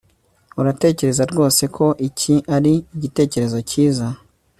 Uratekereza 0.59 1.23
rwose 1.31 1.63
ko 1.75 1.85
iki 2.07 2.35
ari 2.55 2.73
igitekerezo 2.95 3.57
cyiza 3.69 4.07